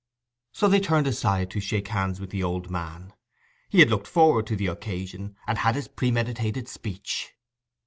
[0.51, 3.13] So they turned aside to shake hands with the old man.
[3.69, 7.33] He had looked forward to the occasion, and had his premeditated speech.